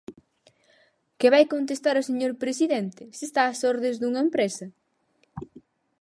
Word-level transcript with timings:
Que 1.19 1.31
vai 1.33 1.45
contestar 1.55 1.95
o 1.97 2.07
señor 2.09 2.33
presidente, 2.43 3.03
se 3.17 3.23
está 3.29 3.41
ás 3.49 3.61
ordes 3.73 3.95
dunha 3.97 4.21
empresa! 4.27 4.67